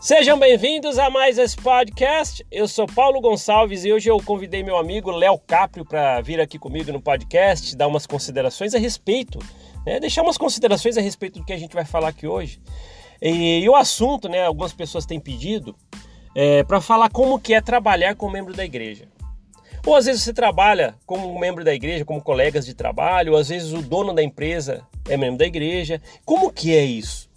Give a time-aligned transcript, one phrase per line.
[0.00, 2.42] Sejam bem-vindos a mais esse podcast.
[2.50, 6.58] Eu sou Paulo Gonçalves e hoje eu convidei meu amigo Léo Caprio para vir aqui
[6.58, 9.38] comigo no podcast, dar umas considerações a respeito,
[9.84, 10.00] né?
[10.00, 12.62] deixar umas considerações a respeito do que a gente vai falar aqui hoje.
[13.20, 14.42] E, e o assunto, né?
[14.42, 15.76] Algumas pessoas têm pedido
[16.34, 19.06] é, para falar como que é trabalhar com membro da igreja.
[19.84, 23.50] Ou às vezes você trabalha como membro da igreja, como colegas de trabalho, ou às
[23.50, 26.00] vezes o dono da empresa é membro da igreja.
[26.24, 27.29] Como que é isso?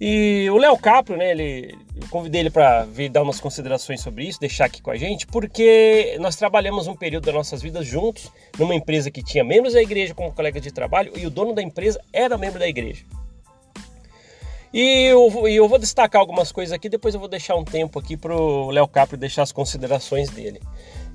[0.00, 4.24] E o Léo Caprio, né, ele, eu convidei ele para vir dar umas considerações sobre
[4.24, 8.30] isso, deixar aqui com a gente, porque nós trabalhamos um período das nossas vidas juntos,
[8.58, 11.62] numa empresa que tinha membros da igreja como colegas de trabalho, e o dono da
[11.62, 13.04] empresa era membro da igreja.
[14.72, 18.16] E eu, eu vou destacar algumas coisas aqui, depois eu vou deixar um tempo aqui
[18.16, 20.60] para o Léo Caprio deixar as considerações dele.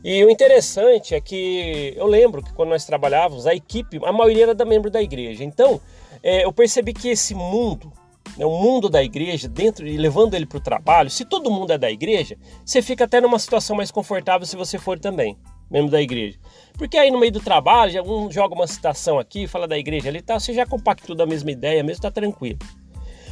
[0.01, 4.43] E o interessante é que eu lembro que quando nós trabalhávamos, a equipe, a maioria
[4.43, 5.43] era da membro da igreja.
[5.43, 5.81] Então,
[6.23, 7.91] é, eu percebi que esse mundo,
[8.39, 11.73] né, o mundo da igreja, dentro e levando ele para o trabalho, se todo mundo
[11.73, 15.37] é da igreja, você fica até numa situação mais confortável se você for também,
[15.69, 16.39] membro da igreja.
[16.77, 20.19] Porque aí no meio do trabalho, um joga uma citação aqui, fala da igreja ali
[20.19, 22.59] e tal, você já compactua da mesma ideia, mesmo está tranquilo.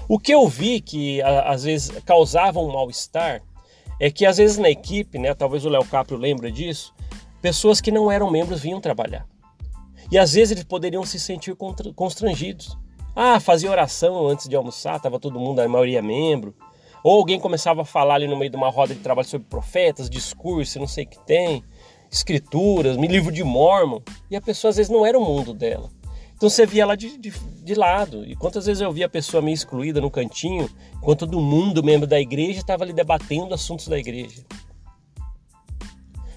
[0.09, 3.41] O que eu vi que às vezes causava um mal-estar
[4.01, 6.93] é que às vezes na equipe, né, talvez o Léo Caprio lembre disso,
[7.41, 9.25] pessoas que não eram membros vinham trabalhar.
[10.11, 11.55] E às vezes eles poderiam se sentir
[11.95, 12.77] constrangidos.
[13.19, 16.53] Ah, fazia oração antes de almoçar, estava todo mundo, a maioria membro.
[17.03, 20.07] Ou alguém começava a falar ali no meio de uma roda de trabalho sobre profetas,
[20.07, 21.63] discurso, não sei o que tem,
[22.11, 24.01] escrituras, livro de Mormon.
[24.29, 25.89] E a pessoa às vezes não era o mundo dela.
[26.35, 28.23] Então você via ela de, de, de, lado.
[28.23, 32.05] E quantas vezes eu via a pessoa meio excluída no cantinho, enquanto todo mundo, membro
[32.05, 34.45] da igreja, estava ali debatendo assuntos da igreja.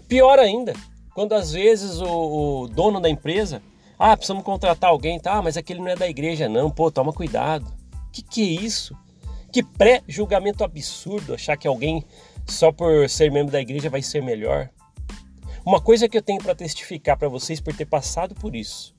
[0.08, 0.72] Pior ainda,
[1.14, 3.60] quando às vezes o, o dono da empresa
[4.02, 5.42] ah, precisamos contratar alguém, tá?
[5.42, 6.70] Mas aquele não é da igreja, não.
[6.70, 7.70] Pô, toma cuidado.
[8.10, 8.96] Que que é isso?
[9.52, 12.02] Que pré-julgamento absurdo achar que alguém
[12.46, 14.70] só por ser membro da igreja vai ser melhor.
[15.66, 18.94] Uma coisa que eu tenho para testificar para vocês por ter passado por isso,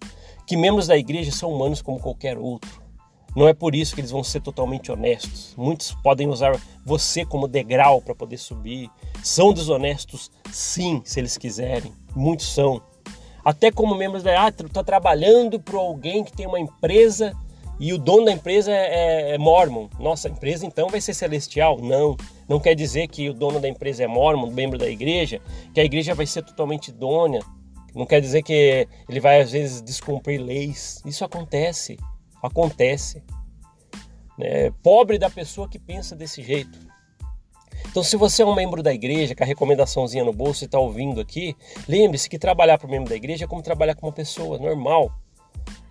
[0.46, 2.80] que membros da igreja são humanos como qualquer outro.
[3.36, 5.56] Não é por isso que eles vão ser totalmente honestos.
[5.58, 8.88] Muitos podem usar você como degrau para poder subir.
[9.24, 11.92] São desonestos, sim, se eles quiserem.
[12.14, 12.84] Muitos são
[13.44, 17.36] até como membros da ah, tô trabalhando para alguém que tem uma empresa
[17.80, 19.88] e o dono da empresa é, é, é mormon.
[20.00, 21.80] Nossa, a empresa então vai ser celestial?
[21.82, 22.16] Não.
[22.48, 25.42] Não quer dizer que o dono da empresa é mormon, membro da igreja,
[25.74, 27.42] que a igreja vai ser totalmente idônea.
[27.96, 31.02] Não quer dizer que ele vai às vezes descumprir leis.
[31.06, 31.98] Isso acontece.
[32.42, 33.24] Acontece.
[34.40, 36.91] É, pobre da pessoa que pensa desse jeito.
[37.92, 40.80] Então, se você é um membro da igreja, com a recomendaçãozinha no bolso e está
[40.80, 41.58] ouvindo aqui,
[41.90, 45.12] lembre-se que trabalhar para um membro da igreja é como trabalhar com uma pessoa normal.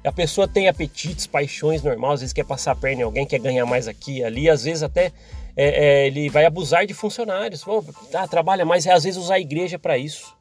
[0.03, 3.39] A pessoa tem apetites, paixões normais, às vezes quer passar a perna em alguém, quer
[3.39, 5.13] ganhar mais aqui ali, às vezes até
[5.55, 7.63] é, é, ele vai abusar de funcionários.
[8.15, 10.35] Ah, trabalha mais, é, às vezes usar a igreja para isso.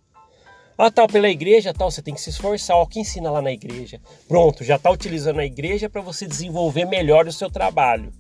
[0.78, 2.78] Ah, tal, pela igreja, tal, você tem que se esforçar.
[2.78, 4.00] O que ensina lá na igreja?
[4.30, 8.14] Pronto, já está utilizando a igreja para você desenvolver melhor o seu trabalho.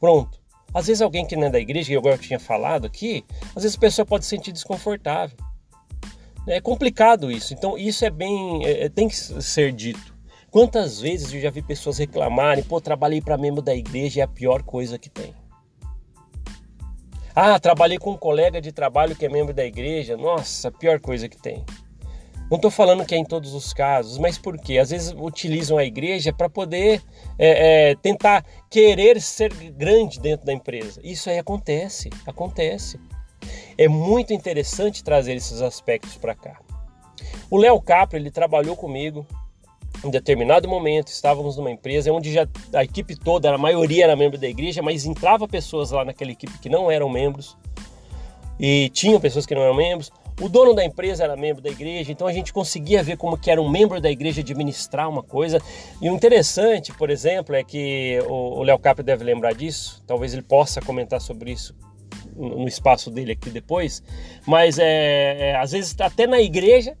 [0.00, 0.47] Pronto.
[0.72, 3.24] Às vezes alguém que não é da igreja, que eu agora tinha falado aqui,
[3.56, 5.36] às vezes a pessoa pode se sentir desconfortável.
[6.46, 7.52] É complicado isso.
[7.54, 10.16] Então isso é bem, é, é tem que ser dito.
[10.50, 14.28] Quantas vezes eu já vi pessoas reclamarem, pô, trabalhei para membro da igreja, é a
[14.28, 15.34] pior coisa que tem.
[17.34, 21.28] Ah, trabalhei com um colega de trabalho que é membro da igreja, nossa, pior coisa
[21.28, 21.64] que tem.
[22.50, 24.78] Não estou falando que é em todos os casos, mas por quê?
[24.78, 27.02] Às vezes utilizam a igreja para poder
[27.38, 31.00] é, é, tentar querer ser grande dentro da empresa.
[31.04, 32.98] Isso aí acontece, acontece.
[33.76, 36.58] É muito interessante trazer esses aspectos para cá.
[37.50, 39.26] O Léo Capra, ele trabalhou comigo
[40.04, 44.38] em determinado momento, estávamos numa empresa onde já a equipe toda, a maioria era membro
[44.38, 47.56] da igreja, mas entrava pessoas lá naquela equipe que não eram membros
[48.60, 50.12] e tinham pessoas que não eram membros.
[50.40, 53.50] O dono da empresa era membro da igreja, então a gente conseguia ver como que
[53.50, 55.60] era um membro da igreja administrar uma coisa.
[56.00, 60.42] E o interessante, por exemplo, é que o Léo Capri deve lembrar disso, talvez ele
[60.42, 61.74] possa comentar sobre isso
[62.36, 64.00] no espaço dele aqui depois,
[64.46, 66.96] mas é, é às vezes até na igreja,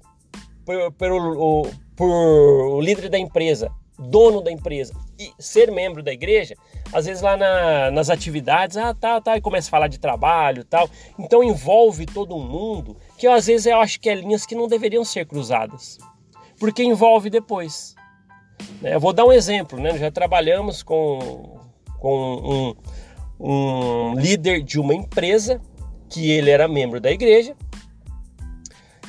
[0.64, 6.12] por, por, por, por o líder da empresa, dono da empresa e ser membro da
[6.12, 6.54] igreja,
[6.92, 10.64] às vezes lá na, nas atividades, ah, tá, tá, e começa a falar de trabalho
[10.64, 10.88] tal.
[11.18, 15.04] Então envolve todo mundo, que às vezes eu acho que é linhas que não deveriam
[15.04, 15.98] ser cruzadas,
[16.58, 17.94] porque envolve depois.
[18.80, 18.94] Né?
[18.94, 19.98] Eu vou dar um exemplo, né?
[19.98, 21.60] já trabalhamos com,
[21.98, 22.74] com
[23.40, 25.60] um, um líder de uma empresa,
[26.08, 27.54] que ele era membro da igreja,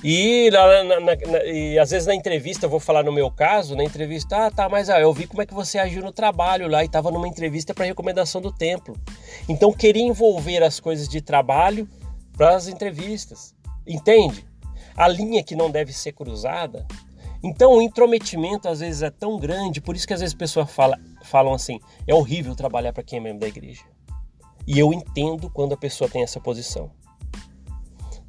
[0.04, 3.76] E, na, na, na, e às vezes na entrevista, eu vou falar no meu caso,
[3.76, 6.70] na entrevista, ah, tá, mas ah, eu vi como é que você agiu no trabalho
[6.70, 8.96] lá e estava numa entrevista para recomendação do templo.
[9.48, 11.88] Então queria envolver as coisas de trabalho
[12.38, 13.54] para as entrevistas.
[13.90, 14.46] Entende?
[14.96, 16.86] A linha que não deve ser cruzada.
[17.44, 21.00] Então o intrometimento às vezes é tão grande, por isso que às vezes pessoas fala,
[21.24, 23.82] falam assim: é horrível trabalhar para quem é membro da igreja.
[24.68, 26.92] E eu entendo quando a pessoa tem essa posição.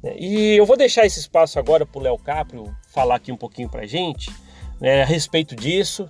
[0.01, 0.15] Né?
[0.17, 3.69] E eu vou deixar esse espaço agora para o Léo Caprio falar aqui um pouquinho
[3.69, 4.31] para a gente
[4.79, 6.09] né, a respeito disso.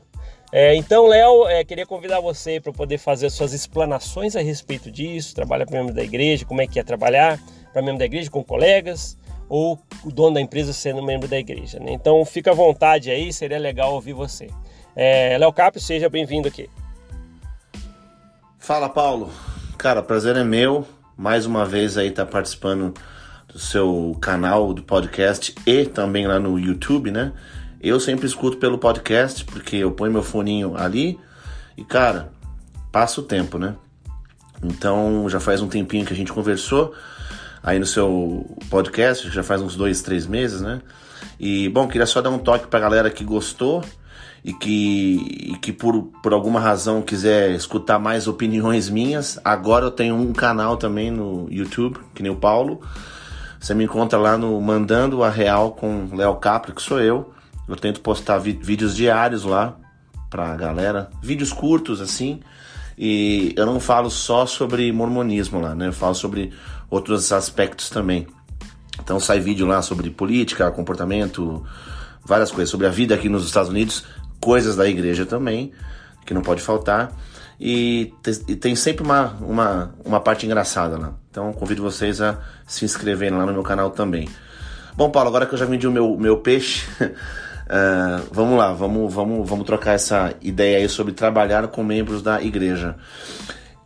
[0.54, 5.34] É, então, Léo, é, queria convidar você para poder fazer suas explanações a respeito disso.
[5.34, 7.42] Trabalha para membro da igreja, como é que é trabalhar
[7.74, 9.18] para membro da igreja com colegas
[9.52, 11.78] ou o dono da empresa sendo membro da igreja.
[11.78, 11.92] Né?
[11.92, 14.48] Então, fica à vontade aí, seria legal ouvir você.
[14.96, 16.70] É, Léo Caprio, seja bem-vindo aqui.
[18.58, 19.30] Fala, Paulo.
[19.78, 20.88] Cara, prazer é meu.
[21.18, 22.94] Mais uma vez aí tá participando
[23.50, 27.34] do seu canal do podcast e também lá no YouTube, né?
[27.82, 31.20] Eu sempre escuto pelo podcast porque eu ponho meu foninho ali
[31.76, 32.32] e, cara,
[32.90, 33.76] passa o tempo, né?
[34.64, 36.94] Então já faz um tempinho que a gente conversou
[37.64, 40.82] aí no seu podcast, já faz uns dois, três meses, né?
[41.40, 43.84] E bom, queria só dar um toque pra galera que gostou
[44.44, 49.40] e que, e que por, por alguma razão quiser escutar mais opiniões minhas.
[49.44, 52.82] Agora eu tenho um canal também no YouTube, que nem o Paulo.
[53.60, 57.32] Você me encontra lá no Mandando a Real com Léo Capri, que sou eu.
[57.68, 59.78] Eu tento postar vídeos diários lá
[60.30, 62.40] pra galera, vídeos curtos assim.
[62.98, 65.88] E eu não falo só sobre mormonismo lá, né?
[65.88, 66.52] Eu falo sobre
[66.92, 68.28] outros aspectos também.
[69.02, 71.66] Então sai vídeo lá sobre política, comportamento,
[72.24, 74.04] várias coisas, sobre a vida aqui nos Estados Unidos,
[74.40, 75.72] coisas da igreja também,
[76.26, 77.12] que não pode faltar.
[77.60, 78.14] E,
[78.48, 81.14] e tem sempre uma, uma, uma parte engraçada lá.
[81.30, 84.28] Então convido vocês a se inscreverem lá no meu canal também.
[84.96, 89.14] Bom, Paulo, agora que eu já vendi o meu, meu peixe, uh, vamos lá, vamos,
[89.14, 92.98] vamos, vamos trocar essa ideia aí sobre trabalhar com membros da igreja.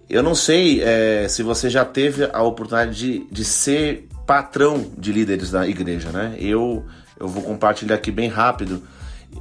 [0.09, 5.11] Eu não sei é, se você já teve a oportunidade de, de ser patrão de
[5.11, 6.35] líderes da igreja, né?
[6.39, 6.85] Eu,
[7.19, 8.83] eu vou compartilhar aqui bem rápido.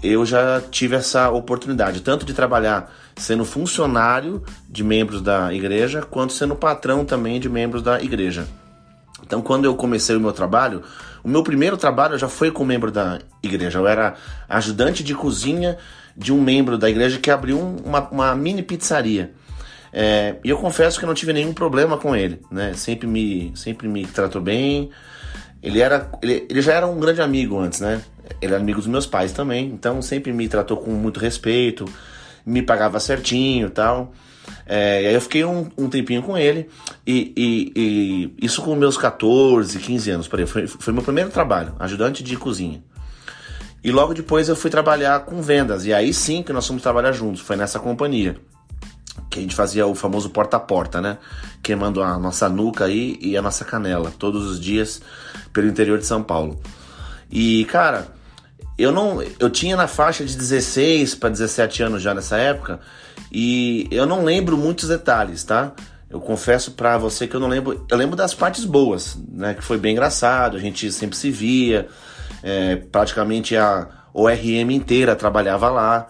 [0.03, 6.33] Eu já tive essa oportunidade, tanto de trabalhar sendo funcionário de membros da igreja, quanto
[6.33, 8.47] sendo patrão também de membros da igreja.
[9.25, 10.83] Então, quando eu comecei o meu trabalho,
[11.23, 13.79] o meu primeiro trabalho já foi com membro da igreja.
[13.79, 14.15] Eu era
[14.49, 15.79] ajudante de cozinha
[16.17, 19.33] de um membro da igreja que abriu uma, uma mini pizzaria.
[19.97, 22.75] É, e eu confesso que não tive nenhum problema com ele, né?
[22.75, 24.91] Sempre me, sempre me tratou bem.
[25.63, 28.03] Ele era, ele, ele já era um grande amigo antes, né?
[28.43, 31.87] Ele era amigo dos meus pais também, então sempre me tratou com muito respeito
[32.45, 34.13] me pagava certinho tal.
[34.67, 36.69] É, e aí eu fiquei um, um tempinho com ele,
[37.07, 41.31] e, e, e, isso com meus 14, 15 anos, por aí, foi, foi meu primeiro
[41.31, 42.83] trabalho, ajudante de cozinha.
[43.83, 47.13] E logo depois eu fui trabalhar com vendas, e aí sim que nós fomos trabalhar
[47.13, 48.37] juntos, foi nessa companhia.
[49.35, 51.19] Que a gente fazia o famoso porta a porta, né?
[51.61, 55.03] Queimando a nossa nuca aí e a nossa canela, todos os dias
[55.53, 56.61] pelo interior de São Paulo.
[57.29, 58.07] E, cara,
[58.79, 62.79] eu não, eu tinha na faixa de 16 para 17 anos já nessa época
[63.33, 65.73] e eu não lembro muitos detalhes, tá?
[66.09, 67.85] Eu confesso para você que eu não lembro.
[67.91, 69.55] Eu lembro das partes boas, né?
[69.55, 70.57] Que foi bem engraçado.
[70.57, 71.89] A gente sempre se via,
[72.41, 76.07] é, praticamente a ORM inteira trabalhava lá.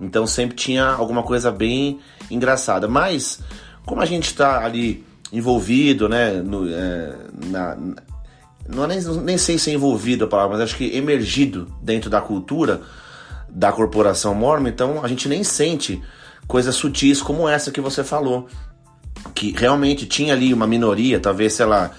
[0.00, 2.88] Então sempre tinha alguma coisa bem engraçada.
[2.88, 3.40] Mas
[3.84, 6.32] como a gente está ali envolvido, né?
[6.32, 7.14] No, é,
[7.46, 7.76] na,
[8.68, 12.20] não nem, nem sei se é envolvido a palavra, mas acho que emergido dentro da
[12.20, 12.82] cultura
[13.48, 16.02] da corporação Mormon, então a gente nem sente
[16.46, 18.48] coisas sutis como essa que você falou.
[19.34, 21.90] Que realmente tinha ali uma minoria, talvez, sei lá,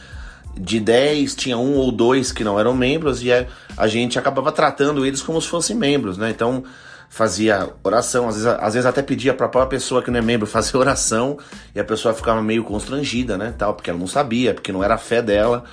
[0.60, 5.06] de 10 tinha um ou dois que não eram membros e a gente acabava tratando
[5.06, 6.30] eles como se fossem membros, né?
[6.30, 6.64] Então
[7.14, 10.22] fazia oração, às vezes, às vezes até pedia para a própria pessoa que não é
[10.22, 11.38] membro fazer oração
[11.76, 13.54] e a pessoa ficava meio constrangida, né?
[13.56, 15.64] Tal, porque ela não sabia, porque não era a fé dela.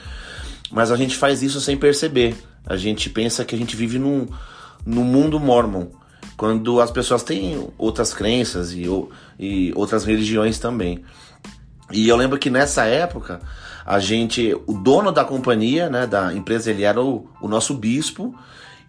[0.71, 2.37] Mas a gente faz isso sem perceber.
[2.67, 4.29] A gente pensa que a gente vive num,
[4.85, 5.87] num mundo mormon,
[6.37, 8.85] quando as pessoas têm outras crenças e,
[9.39, 11.03] e outras religiões também.
[11.91, 13.41] E eu lembro que nessa época,
[13.87, 18.35] a gente, o dono da companhia, né, da empresa, ele era o, o nosso bispo,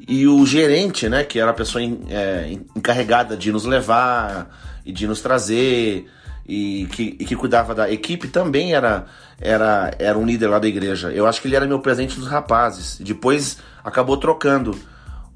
[0.08, 4.50] e o gerente, né, que era a pessoa é, encarregada de nos levar
[4.86, 6.08] e de nos trazer,
[6.48, 9.06] e que, e que cuidava da equipe também era,
[9.40, 11.12] era, era um líder lá da igreja.
[11.12, 13.00] Eu acho que ele era meu presente dos rapazes.
[13.00, 14.78] Depois acabou trocando.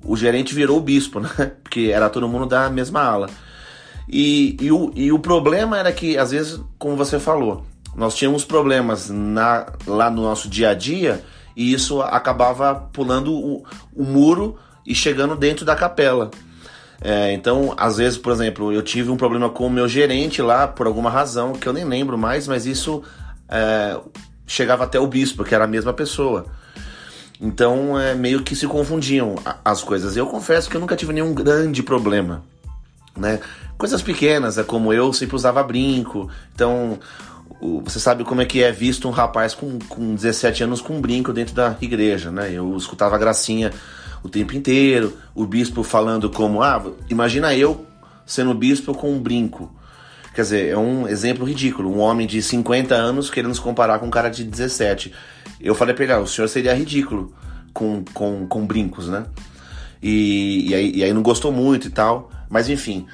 [0.04, 1.30] O gerente virou o bispo, né?
[1.64, 3.30] Porque era todo mundo da mesma ala.
[4.10, 8.44] E, e, o, e o problema era que, às vezes, como você falou, nós tínhamos
[8.44, 11.24] problemas na, lá no nosso dia a dia
[11.56, 13.64] e isso acabava pulando o,
[13.96, 16.30] o muro e chegando dentro da capela.
[17.02, 20.68] É, então, às vezes, por exemplo, eu tive um problema com o meu gerente lá
[20.68, 23.04] por alguma razão que eu nem lembro mais, mas isso
[23.50, 23.98] é,
[24.48, 26.46] chegava até o bispo, que era a mesma pessoa.
[27.40, 30.16] Então, é, meio que se confundiam as coisas.
[30.16, 32.44] Eu confesso que eu nunca tive nenhum grande problema,
[33.16, 33.40] né?
[33.78, 36.98] Coisas pequenas, é como eu sempre usava brinco, então
[37.84, 41.02] você sabe como é que é visto um rapaz com, com 17 anos com um
[41.02, 42.52] brinco dentro da igreja, né?
[42.52, 43.72] Eu escutava a gracinha
[44.24, 47.86] o tempo inteiro, o bispo falando como, ah, imagina eu
[48.26, 49.74] sendo bispo com um brinco.
[50.34, 51.90] Quer dizer, é um exemplo ridículo.
[51.90, 55.14] Um homem de 50 anos querendo se comparar com um cara de 17.
[55.62, 57.34] Eu falei pra ele, ah, o senhor seria ridículo
[57.74, 59.26] com, com, com brincos, né?
[60.02, 62.30] E, e, aí, e aí não gostou muito e tal.
[62.50, 63.06] Mas enfim,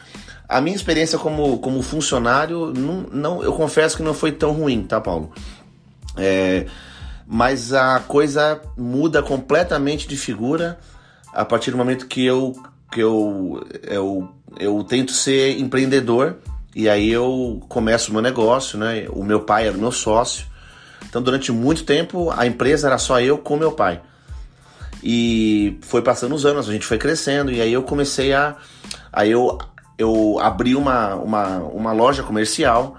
[0.51, 4.83] a minha experiência como, como funcionário, não, não, eu confesso que não foi tão ruim,
[4.83, 5.31] tá, Paulo?
[6.17, 6.65] É,
[7.25, 10.77] mas a coisa muda completamente de figura
[11.33, 12.53] a partir do momento que eu,
[12.91, 14.29] que eu, eu,
[14.59, 16.35] eu tento ser empreendedor
[16.75, 19.05] e aí eu começo o meu negócio, né?
[19.09, 20.45] O meu pai era meu sócio.
[21.07, 24.01] Então, durante muito tempo, a empresa era só eu com meu pai.
[25.01, 28.57] E foi passando os anos, a gente foi crescendo, e aí eu comecei a.
[29.11, 29.57] Aí eu,
[30.01, 32.97] eu abri uma, uma, uma loja comercial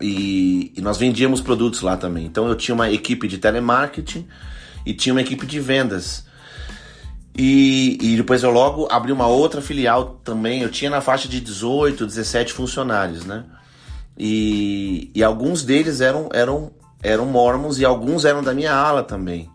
[0.00, 2.26] e, e nós vendíamos produtos lá também.
[2.26, 4.26] Então eu tinha uma equipe de telemarketing
[4.84, 6.26] e tinha uma equipe de vendas.
[7.34, 10.60] E, e depois eu logo abri uma outra filial também.
[10.60, 13.44] Eu tinha na faixa de 18, 17 funcionários, né?
[14.18, 19.48] E, e alguns deles eram, eram, eram mormons e alguns eram da minha ala também.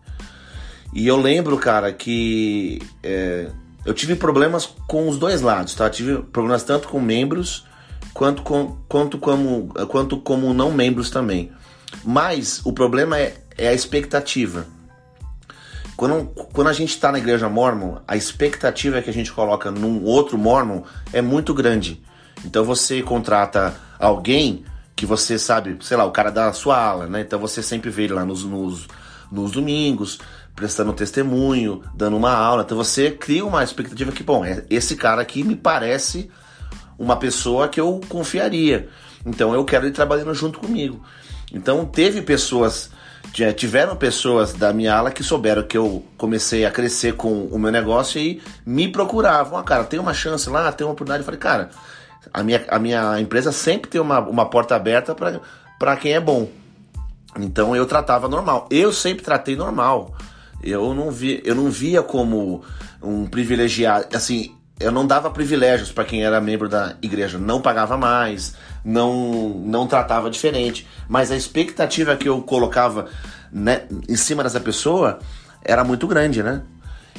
[0.92, 3.48] E eu lembro, cara, que é,
[3.88, 5.88] eu tive problemas com os dois lados, tá?
[5.88, 7.64] Tive problemas tanto com membros
[8.12, 11.50] quanto, com, quanto, como, quanto como não membros também.
[12.04, 14.66] Mas o problema é, é a expectativa.
[15.96, 20.04] Quando, quando a gente está na igreja mormon, a expectativa que a gente coloca num
[20.04, 22.02] outro mormon é muito grande.
[22.44, 27.22] Então você contrata alguém que você sabe, sei lá, o cara da sua ala, né?
[27.22, 28.86] Então você sempre vê ele lá nos, nos,
[29.32, 30.18] nos domingos,
[30.58, 32.62] prestando testemunho, dando uma aula.
[32.62, 36.28] Então você cria uma expectativa que, bom, é, esse cara aqui me parece
[36.98, 38.88] uma pessoa que eu confiaria.
[39.24, 41.00] Então eu quero ele trabalhando junto comigo.
[41.52, 42.90] Então teve pessoas
[43.54, 47.70] tiveram pessoas da minha ala que souberam que eu comecei a crescer com o meu
[47.70, 49.58] negócio e me procuravam.
[49.58, 51.20] Ah, cara, tem uma chance lá, tem uma oportunidade.
[51.20, 51.70] Eu falei, cara,
[52.32, 56.48] a minha, a minha empresa sempre tem uma, uma porta aberta para quem é bom.
[57.38, 58.66] Então eu tratava normal.
[58.70, 60.16] Eu sempre tratei normal.
[60.62, 62.62] Eu não, vi, eu não via como
[63.02, 64.16] um privilegiado.
[64.16, 67.38] Assim, eu não dava privilégios para quem era membro da igreja.
[67.38, 70.86] Não pagava mais, não, não tratava diferente.
[71.08, 73.08] Mas a expectativa que eu colocava
[73.52, 75.18] né, em cima dessa pessoa
[75.64, 76.62] era muito grande, né?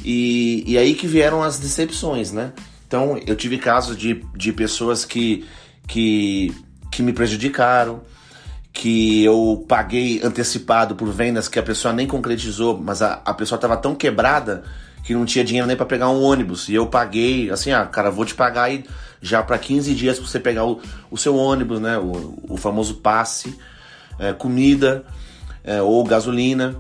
[0.04, 2.54] E, e aí que vieram as decepções, né?
[2.88, 5.46] Então eu tive casos de, de pessoas que,
[5.88, 6.54] que,
[6.90, 8.02] que me prejudicaram,
[8.72, 13.58] que eu paguei antecipado por vendas que a pessoa nem concretizou, mas a, a pessoa
[13.58, 14.64] estava tão quebrada
[15.04, 16.70] que não tinha dinheiro nem para pegar um ônibus.
[16.70, 18.86] E eu paguei, assim, ah, cara, vou te pagar aí
[19.22, 21.98] já para 15 dias para você pegar o, o seu ônibus, né?
[21.98, 23.58] O, o famoso passe,
[24.20, 25.04] é, comida
[25.64, 26.76] é, ou gasolina.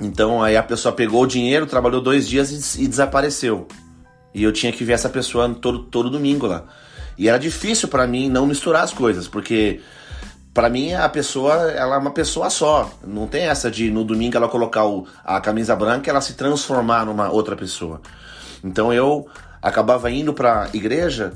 [0.00, 3.68] Então aí a pessoa pegou o dinheiro, trabalhou dois dias e, e desapareceu.
[4.34, 6.64] E eu tinha que ver essa pessoa todo, todo domingo lá.
[7.18, 9.80] E era difícil para mim não misturar as coisas, porque
[10.54, 12.90] para mim a pessoa ela é uma pessoa só.
[13.04, 17.06] Não tem essa de no domingo ela colocar o, a camisa branca ela se transformar
[17.06, 18.00] numa outra pessoa.
[18.62, 19.26] Então eu
[19.60, 21.32] acabava indo para igreja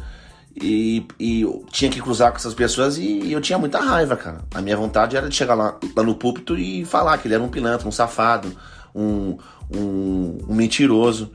[0.60, 4.38] e, e tinha que cruzar com essas pessoas e, e, eu tinha muita raiva, cara.
[4.54, 7.42] A minha vontade era de chegar lá, lá no púlpito e falar que ele era
[7.42, 8.56] um pilantra, um safado,
[8.94, 9.36] um,
[9.70, 11.30] um, um mentiroso.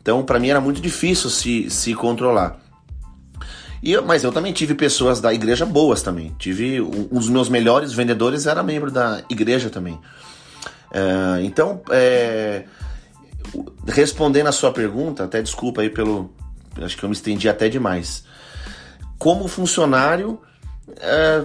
[0.00, 2.56] Então, para mim era muito difícil se, se controlar.
[3.82, 6.34] E, mas eu também tive pessoas da igreja boas também.
[6.38, 9.98] Tive um, os meus melhores vendedores era membro da igreja também.
[10.92, 12.64] É, então, é,
[13.88, 16.30] respondendo a sua pergunta, até desculpa aí pelo,
[16.80, 18.24] acho que eu me estendi até demais.
[19.18, 20.40] Como funcionário,
[21.00, 21.44] é,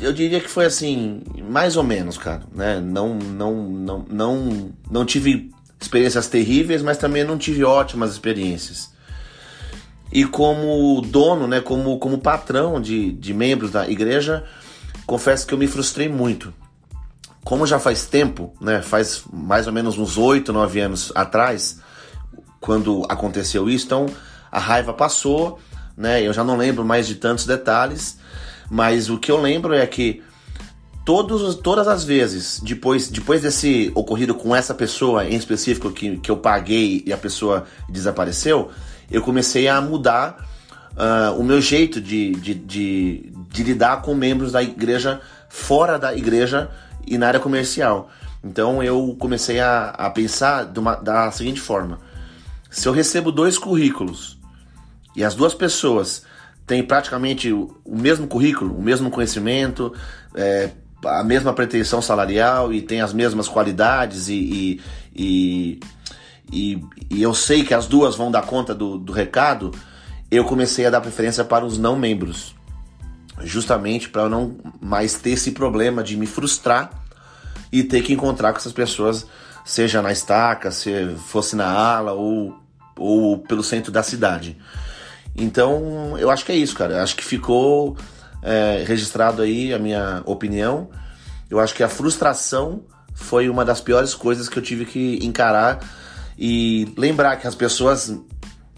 [0.00, 2.42] eu diria que foi assim, mais ou menos, cara.
[2.54, 2.80] Né?
[2.80, 8.93] Não, não, não, não, não tive experiências terríveis, mas também não tive ótimas experiências.
[10.14, 14.44] E como dono, né, como, como patrão de, de membros da igreja,
[15.04, 16.54] confesso que eu me frustrei muito.
[17.44, 21.80] Como já faz tempo, né, faz mais ou menos uns 8, 9 anos atrás,
[22.60, 24.06] quando aconteceu isso, então
[24.50, 25.58] a raiva passou
[25.96, 26.26] né?
[26.26, 28.18] Eu já não lembro mais de tantos detalhes,
[28.70, 30.22] mas o que eu lembro é que
[31.04, 36.30] todos, todas as vezes, depois, depois desse ocorrido com essa pessoa em específico que, que
[36.30, 38.70] eu paguei e a pessoa desapareceu,
[39.14, 40.44] eu comecei a mudar
[40.92, 46.14] uh, o meu jeito de, de, de, de, lidar com membros da igreja fora da
[46.14, 46.70] igreja
[47.06, 48.10] e na área comercial.
[48.42, 52.00] Então eu comecei a, a pensar uma, da seguinte forma:
[52.68, 54.36] se eu recebo dois currículos
[55.14, 56.24] e as duas pessoas
[56.66, 59.94] têm praticamente o, o mesmo currículo, o mesmo conhecimento,
[60.34, 60.70] é,
[61.04, 64.80] a mesma pretensão salarial e tem as mesmas qualidades e, e,
[65.14, 65.80] e,
[66.52, 69.72] e, e eu sei que as duas vão dar conta do, do recado,
[70.30, 72.54] eu comecei a dar preferência para os não membros.
[73.42, 76.90] Justamente para eu não mais ter esse problema de me frustrar
[77.72, 79.26] e ter que encontrar com essas pessoas,
[79.64, 82.56] seja na estaca, se fosse na ala ou,
[82.96, 84.56] ou pelo centro da cidade.
[85.36, 86.94] Então, eu acho que é isso, cara.
[86.94, 87.96] Eu acho que ficou
[88.40, 90.88] é, registrado aí a minha opinião.
[91.50, 92.84] Eu acho que a frustração
[93.14, 95.80] foi uma das piores coisas que eu tive que encarar
[96.38, 98.16] e lembrar que as pessoas,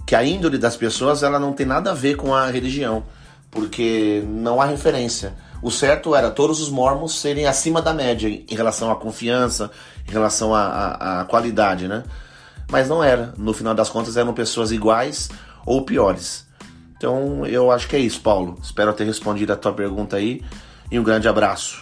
[0.07, 3.05] que a índole das pessoas, ela não tem nada a ver com a religião,
[3.51, 5.35] porque não há referência.
[5.63, 9.71] O certo era todos os mormons serem acima da média em relação à confiança,
[10.07, 12.05] em relação à, à qualidade, né?
[12.71, 13.33] Mas não era.
[13.39, 15.31] No final das contas, eram pessoas iguais
[15.65, 16.47] ou piores.
[16.97, 18.59] Então eu acho que é isso, Paulo.
[18.63, 20.43] Espero ter respondido a tua pergunta aí
[20.91, 21.81] e um grande abraço.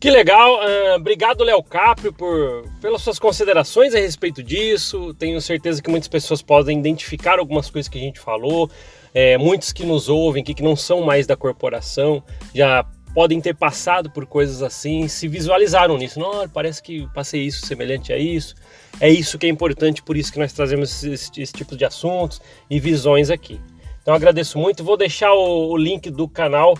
[0.00, 5.12] Que legal, uh, obrigado Léo Caprio por pelas suas considerações a respeito disso.
[5.12, 8.70] Tenho certeza que muitas pessoas podem identificar algumas coisas que a gente falou.
[9.12, 12.22] É, muitos que nos ouvem, que, que não são mais da corporação,
[12.54, 16.18] já podem ter passado por coisas assim, se visualizaram nisso.
[16.18, 18.54] Não, parece que passei isso semelhante a isso.
[19.02, 22.40] É isso que é importante, por isso que nós trazemos esse, esse tipo de assuntos
[22.70, 23.60] e visões aqui.
[24.00, 24.82] Então agradeço muito.
[24.82, 26.74] Vou deixar o, o link do canal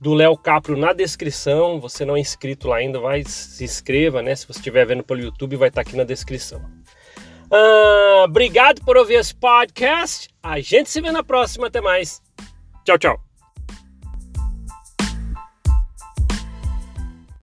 [0.00, 1.80] do Léo Capro na descrição.
[1.80, 4.34] Você não é inscrito lá ainda, vai se inscreva, né?
[4.34, 6.60] Se você estiver vendo pelo YouTube, vai estar aqui na descrição.
[7.50, 10.28] Uh, obrigado por ouvir esse podcast.
[10.42, 11.66] A gente se vê na próxima.
[11.66, 12.22] Até mais.
[12.84, 13.27] Tchau, tchau.